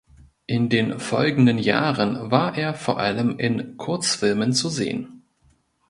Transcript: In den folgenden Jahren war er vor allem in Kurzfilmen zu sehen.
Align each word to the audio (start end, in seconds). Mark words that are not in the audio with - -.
In 0.47 0.67
den 0.69 0.99
folgenden 0.99 1.59
Jahren 1.59 2.31
war 2.31 2.57
er 2.57 2.73
vor 2.73 2.97
allem 2.99 3.37
in 3.37 3.77
Kurzfilmen 3.77 4.51
zu 4.51 4.67
sehen. 4.67 5.25